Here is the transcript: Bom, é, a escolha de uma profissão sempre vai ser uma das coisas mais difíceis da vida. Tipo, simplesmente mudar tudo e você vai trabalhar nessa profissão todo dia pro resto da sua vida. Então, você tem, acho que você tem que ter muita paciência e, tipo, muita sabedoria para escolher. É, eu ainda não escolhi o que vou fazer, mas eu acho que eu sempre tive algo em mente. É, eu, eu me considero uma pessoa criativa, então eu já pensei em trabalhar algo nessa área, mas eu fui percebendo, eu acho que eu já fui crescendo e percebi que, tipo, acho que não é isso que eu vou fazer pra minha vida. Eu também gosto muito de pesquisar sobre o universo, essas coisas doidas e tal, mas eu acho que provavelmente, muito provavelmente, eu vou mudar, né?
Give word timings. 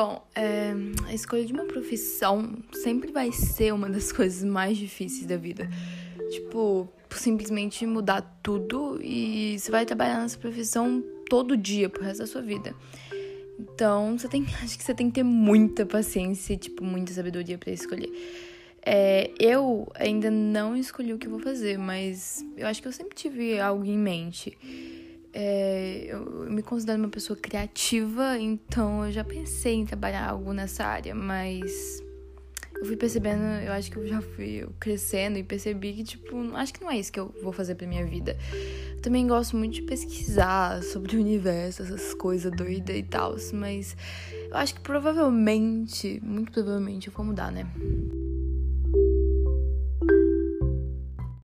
Bom, 0.00 0.24
é, 0.32 0.72
a 1.08 1.12
escolha 1.12 1.44
de 1.44 1.52
uma 1.52 1.64
profissão 1.64 2.56
sempre 2.72 3.10
vai 3.10 3.32
ser 3.32 3.74
uma 3.74 3.90
das 3.90 4.12
coisas 4.14 4.44
mais 4.44 4.78
difíceis 4.78 5.26
da 5.26 5.36
vida. 5.36 5.68
Tipo, 6.30 6.88
simplesmente 7.10 7.84
mudar 7.84 8.22
tudo 8.40 9.00
e 9.02 9.58
você 9.58 9.72
vai 9.72 9.84
trabalhar 9.84 10.20
nessa 10.20 10.38
profissão 10.38 11.02
todo 11.28 11.56
dia 11.56 11.88
pro 11.88 12.04
resto 12.04 12.20
da 12.20 12.28
sua 12.28 12.40
vida. 12.40 12.76
Então, 13.58 14.16
você 14.16 14.28
tem, 14.28 14.46
acho 14.62 14.78
que 14.78 14.84
você 14.84 14.94
tem 14.94 15.08
que 15.08 15.14
ter 15.14 15.24
muita 15.24 15.84
paciência 15.84 16.52
e, 16.54 16.56
tipo, 16.56 16.84
muita 16.84 17.12
sabedoria 17.12 17.58
para 17.58 17.72
escolher. 17.72 18.12
É, 18.86 19.32
eu 19.36 19.90
ainda 19.96 20.30
não 20.30 20.76
escolhi 20.76 21.12
o 21.12 21.18
que 21.18 21.26
vou 21.26 21.40
fazer, 21.40 21.76
mas 21.76 22.46
eu 22.56 22.68
acho 22.68 22.80
que 22.80 22.86
eu 22.86 22.92
sempre 22.92 23.16
tive 23.16 23.58
algo 23.58 23.84
em 23.84 23.98
mente. 23.98 24.56
É, 25.32 25.77
eu, 26.08 26.44
eu 26.44 26.50
me 26.50 26.62
considero 26.62 26.98
uma 26.98 27.08
pessoa 27.08 27.38
criativa, 27.38 28.38
então 28.38 29.04
eu 29.06 29.12
já 29.12 29.24
pensei 29.24 29.74
em 29.74 29.86
trabalhar 29.86 30.28
algo 30.28 30.52
nessa 30.52 30.84
área, 30.84 31.14
mas 31.14 32.02
eu 32.78 32.84
fui 32.84 32.96
percebendo, 32.96 33.42
eu 33.64 33.72
acho 33.72 33.90
que 33.90 33.96
eu 33.96 34.06
já 34.06 34.20
fui 34.20 34.66
crescendo 34.78 35.36
e 35.36 35.42
percebi 35.42 35.94
que, 35.94 36.04
tipo, 36.04 36.36
acho 36.54 36.72
que 36.72 36.80
não 36.80 36.90
é 36.90 36.98
isso 36.98 37.12
que 37.12 37.18
eu 37.18 37.34
vou 37.42 37.52
fazer 37.52 37.74
pra 37.74 37.86
minha 37.86 38.06
vida. 38.06 38.36
Eu 38.94 39.02
também 39.02 39.26
gosto 39.26 39.56
muito 39.56 39.74
de 39.74 39.82
pesquisar 39.82 40.82
sobre 40.82 41.16
o 41.18 41.20
universo, 41.20 41.82
essas 41.82 42.14
coisas 42.14 42.52
doidas 42.52 42.96
e 42.96 43.02
tal, 43.02 43.36
mas 43.52 43.96
eu 44.48 44.56
acho 44.56 44.76
que 44.76 44.80
provavelmente, 44.80 46.20
muito 46.22 46.52
provavelmente, 46.52 47.08
eu 47.08 47.12
vou 47.12 47.26
mudar, 47.26 47.50
né? 47.50 47.66